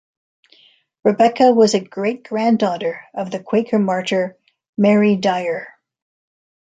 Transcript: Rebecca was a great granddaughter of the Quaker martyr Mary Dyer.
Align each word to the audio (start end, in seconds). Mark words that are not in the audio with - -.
Rebecca 1.03 1.51
was 1.51 1.75
a 1.75 1.79
great 1.79 2.23
granddaughter 2.27 3.01
of 3.13 3.29
the 3.29 3.39
Quaker 3.39 3.77
martyr 3.77 4.35
Mary 4.75 5.15
Dyer. 5.15 5.75